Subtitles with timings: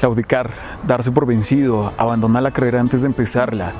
[0.00, 0.50] claudicar,
[0.86, 3.72] darse por vencido, abandonar la carrera antes de empezarla,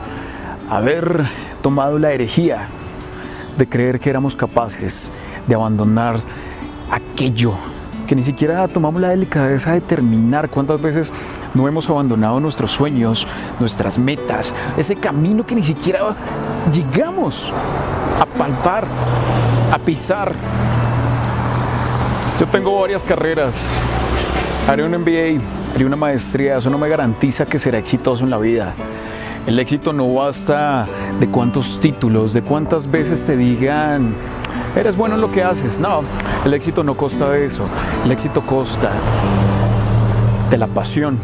[0.68, 1.26] haber
[1.62, 2.68] tomado la herejía
[3.56, 5.10] de creer que éramos capaces
[5.46, 6.20] de abandonar
[6.90, 7.54] aquello
[8.06, 10.50] que ni siquiera tomamos la delicadeza de terminar.
[10.50, 11.12] ¿Cuántas veces
[11.54, 13.26] no hemos abandonado nuestros sueños,
[13.58, 16.00] nuestras metas, ese camino que ni siquiera
[16.72, 17.52] llegamos
[18.20, 18.84] a palpar,
[19.72, 20.32] a pisar?
[22.38, 23.68] Yo tengo varias carreras.
[24.68, 25.40] Haré un MBA,
[25.74, 28.74] haré una maestría, eso no me garantiza que será exitoso en la vida.
[29.46, 30.86] El éxito no basta
[31.18, 34.14] de cuántos títulos, de cuántas veces te digan,
[34.76, 35.80] eres bueno en lo que haces.
[35.80, 36.02] No,
[36.44, 37.66] el éxito no consta de eso.
[38.04, 38.90] El éxito consta
[40.50, 41.18] de la pasión.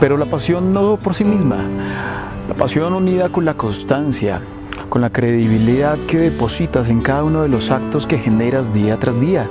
[0.00, 1.56] Pero la pasión no por sí misma.
[2.48, 4.40] La pasión unida con la constancia,
[4.88, 9.20] con la credibilidad que depositas en cada uno de los actos que generas día tras
[9.20, 9.48] día.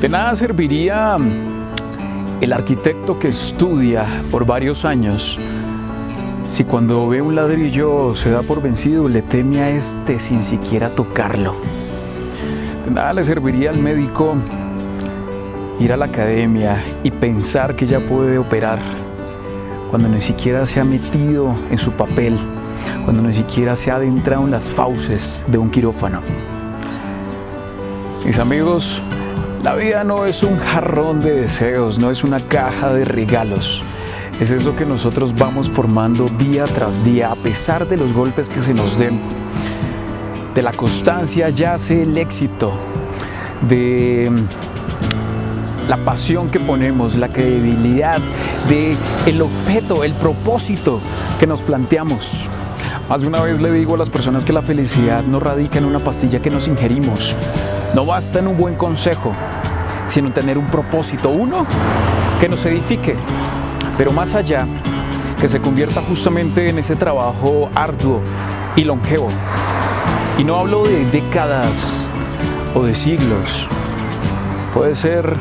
[0.00, 1.18] De nada serviría
[2.40, 5.38] el arquitecto que estudia por varios años
[6.48, 10.88] si cuando ve un ladrillo se da por vencido, le teme a este sin siquiera
[10.88, 11.54] tocarlo.
[12.84, 14.34] De nada le serviría al médico
[15.78, 18.80] ir a la academia y pensar que ya puede operar
[19.90, 22.36] cuando ni siquiera se ha metido en su papel,
[23.04, 26.22] cuando ni siquiera se ha adentrado en las fauces de un quirófano.
[28.24, 29.02] Mis amigos,
[29.68, 33.82] la vida no es un jarrón de deseos, no es una caja de regalos.
[34.40, 38.62] Es eso que nosotros vamos formando día tras día, a pesar de los golpes que
[38.62, 39.20] se nos den.
[40.54, 42.72] De la constancia yace el éxito,
[43.68, 44.32] de
[45.86, 48.20] la pasión que ponemos, la credibilidad,
[48.70, 48.96] de
[49.26, 50.98] el objeto, el propósito
[51.38, 52.48] que nos planteamos.
[53.10, 55.98] Más una vez le digo a las personas que la felicidad no radica en una
[55.98, 57.34] pastilla que nos ingerimos.
[57.94, 59.34] No basta en un buen consejo,
[60.08, 61.64] sino tener un propósito, uno
[62.40, 63.14] que nos edifique,
[63.96, 64.66] pero más allá,
[65.40, 68.20] que se convierta justamente en ese trabajo arduo
[68.74, 69.28] y longevo.
[70.36, 72.04] Y no hablo de décadas
[72.74, 73.66] o de siglos,
[74.74, 75.32] puede ser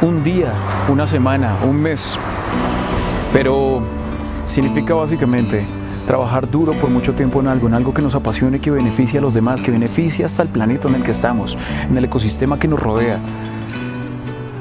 [0.00, 0.52] un día,
[0.88, 2.16] una semana, un mes,
[3.32, 3.82] pero
[4.46, 5.66] significa básicamente
[6.06, 9.22] trabajar duro por mucho tiempo en algo, en algo que nos apasione, que beneficie a
[9.22, 11.58] los demás, que beneficie hasta el planeta en el que estamos,
[11.90, 13.20] en el ecosistema que nos rodea.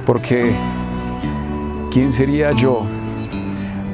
[0.08, 0.56] Porque,
[1.92, 2.80] ¿quién sería yo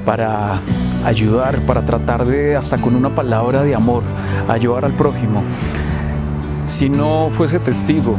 [0.05, 0.61] para
[1.03, 4.03] ayudar, para tratar de, hasta con una palabra de amor,
[4.47, 5.41] ayudar al prójimo,
[6.67, 8.15] si no fuese testigo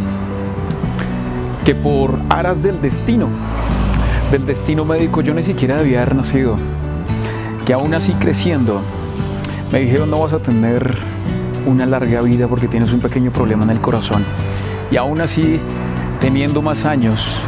[1.64, 3.28] que por aras del destino,
[4.32, 6.56] del destino médico, yo ni siquiera debía haber nacido,
[7.64, 8.82] que aún así creciendo,
[9.70, 10.98] me dijeron no vas a tener
[11.64, 14.24] una larga vida porque tienes un pequeño problema en el corazón,
[14.90, 15.60] y aún así,
[16.20, 17.40] teniendo más años,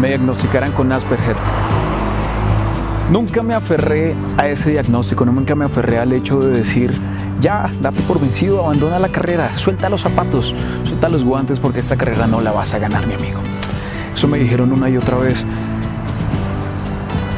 [0.00, 1.36] me diagnosticaran con Asperger
[3.10, 6.90] Nunca me aferré a ese diagnóstico, nunca me aferré al hecho de decir,
[7.38, 11.96] ya, date por vencido, abandona la carrera, suelta los zapatos, suelta los guantes porque esta
[11.96, 13.40] carrera no la vas a ganar, mi amigo.
[14.14, 15.44] Eso me dijeron una y otra vez.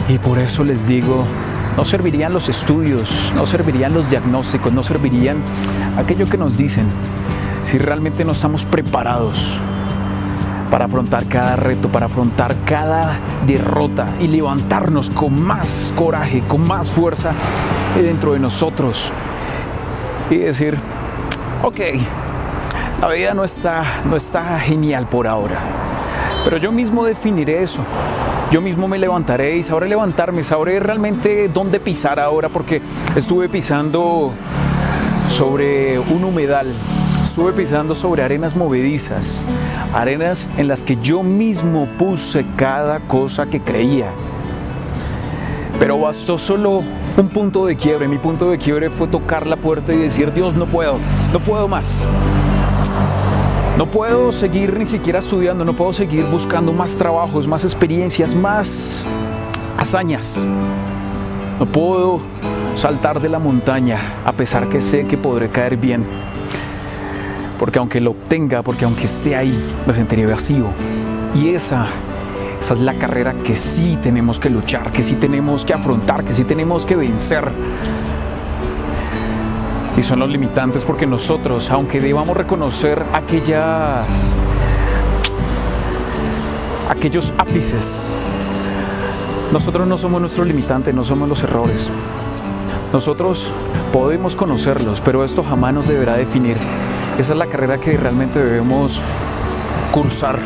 [0.09, 1.25] Y por eso les digo,
[1.77, 5.38] no servirían los estudios, no servirían los diagnósticos, no servirían
[5.99, 6.87] aquello que nos dicen
[7.65, 9.61] si realmente no estamos preparados
[10.71, 13.16] para afrontar cada reto, para afrontar cada
[13.47, 17.32] derrota y levantarnos con más coraje, con más fuerza
[17.94, 19.10] dentro de nosotros
[20.31, 20.76] y decir,
[21.62, 21.81] ok,
[23.00, 25.59] la vida no está, no está genial por ahora,
[26.44, 27.81] pero yo mismo definiré eso.
[28.53, 32.81] Yo mismo me levantaré y sabré levantarme, sabré realmente dónde pisar ahora porque
[33.16, 34.32] estuve pisando
[35.32, 36.72] sobre un humedal
[37.26, 39.42] Estuve pisando sobre arenas movedizas,
[39.92, 44.06] arenas en las que yo mismo puse cada cosa que creía.
[45.81, 46.84] Pero bastó solo
[47.16, 48.06] un punto de quiebre.
[48.06, 50.98] Mi punto de quiebre fue tocar la puerta y decir, Dios, no puedo,
[51.32, 52.04] no puedo más.
[53.76, 59.04] No puedo seguir ni siquiera estudiando, no puedo seguir buscando más trabajos, más experiencias, más
[59.76, 60.46] hazañas.
[61.58, 62.20] No puedo
[62.76, 66.05] saltar de la montaña a pesar que sé que podré caer bien
[67.58, 69.56] porque aunque lo obtenga, porque aunque esté ahí,
[69.87, 70.67] me sentiría vacío.
[71.35, 71.87] Y esa,
[72.61, 76.35] esa es la carrera que sí tenemos que luchar, que sí tenemos que afrontar, que
[76.35, 77.50] sí tenemos que vencer.
[79.97, 84.37] Y son los limitantes porque nosotros, aunque debamos reconocer aquellas,
[86.91, 88.14] aquellos ápices,
[89.52, 91.91] nosotros no somos nuestro limitante, no somos los errores.
[92.93, 93.52] Nosotros
[93.93, 96.56] podemos conocerlos, pero esto jamás nos deberá definir.
[97.18, 99.00] Esa es la carrera que realmente debemos
[99.90, 100.38] cursar,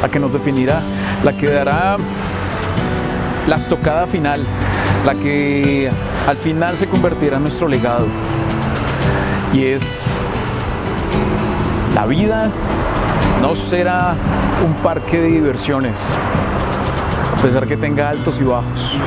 [0.00, 0.80] la que nos definirá,
[1.22, 1.96] la que dará
[3.46, 4.40] la estocada final,
[5.04, 5.90] la que
[6.26, 8.06] al final se convertirá en nuestro legado.
[9.52, 10.06] Y es
[11.94, 12.50] la vida
[13.42, 14.14] no será
[14.66, 16.14] un parque de diversiones,
[17.36, 18.98] a pesar que tenga altos y bajos.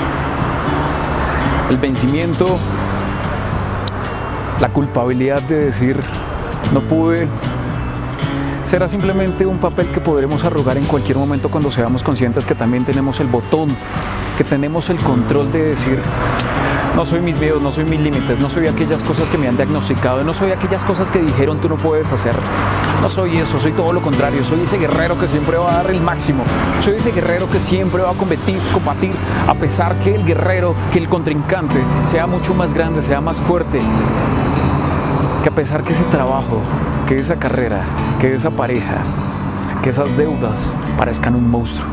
[1.70, 2.60] El vencimiento,
[4.62, 6.00] la culpabilidad de decir
[6.74, 7.28] no pude,
[8.66, 12.86] será simplemente un papel que podremos arrugar en cualquier momento cuando seamos conscientes que también
[12.86, 13.76] tenemos el botón,
[14.38, 16.00] que tenemos el control de decir,
[16.96, 19.56] no soy mis miedos, no soy mis límites, no soy aquellas cosas que me han
[19.56, 22.36] diagnosticado, no soy aquellas cosas que dijeron tú no puedes hacer.
[23.02, 25.92] No soy eso, soy todo lo contrario, soy ese guerrero que siempre va a dar
[25.92, 26.44] el máximo,
[26.84, 29.14] soy ese guerrero que siempre va a combatir, combatir
[29.48, 33.82] a pesar que el guerrero, que el contrincante sea mucho más grande, sea más fuerte,
[35.44, 36.62] que a pesar que ese trabajo,
[37.08, 37.82] que esa carrera,
[38.20, 38.98] que esa pareja,
[39.82, 41.90] que esas deudas parezcan un monstruo,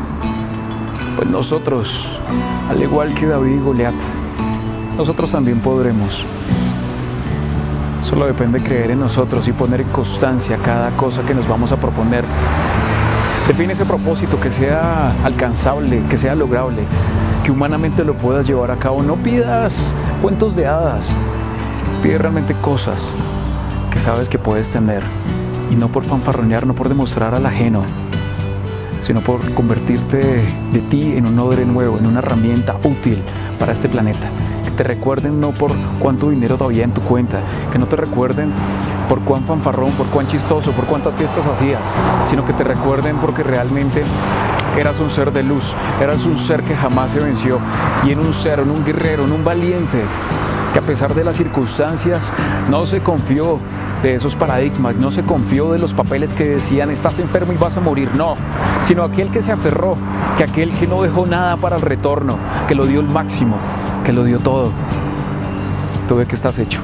[1.15, 2.19] pues nosotros,
[2.69, 3.95] al igual que David y Goliat,
[4.97, 6.25] nosotros también podremos.
[8.01, 11.77] Solo depende creer en nosotros y poner en constancia cada cosa que nos vamos a
[11.77, 12.23] proponer.
[13.47, 16.83] Define ese propósito que sea alcanzable, que sea lograble,
[17.43, 19.01] que humanamente lo puedas llevar a cabo.
[19.03, 21.15] No pidas cuentos de hadas,
[22.01, 23.15] pide realmente cosas
[23.91, 25.03] que sabes que puedes tener
[25.71, 27.83] y no por fanfarronear, no por demostrar al ajeno,
[28.99, 33.21] sino por convertirte de ti en un odre nuevo, en una herramienta útil
[33.59, 34.27] para este planeta.
[34.65, 37.39] Que te recuerden no por cuánto dinero todavía en tu cuenta,
[37.71, 38.51] que no te recuerden
[39.09, 41.95] por cuán fanfarrón, por cuán chistoso, por cuántas fiestas hacías,
[42.25, 44.03] sino que te recuerden porque realmente
[44.77, 47.59] eras un ser de luz, eras un ser que jamás se venció
[48.05, 50.03] y en un ser, en un guerrero, en un valiente
[50.77, 52.31] que a pesar de las circunstancias
[52.69, 53.59] no se confió
[54.03, 57.77] de esos paradigmas, no se confió de los papeles que decían estás enfermo y vas
[57.77, 58.35] a morir, no,
[58.85, 59.97] sino aquel que se aferró,
[60.37, 62.37] que aquel que no dejó nada para el retorno,
[62.67, 63.57] que lo dio el máximo,
[64.05, 64.69] que lo dio todo.
[66.07, 66.79] Tú ves que estás hecho.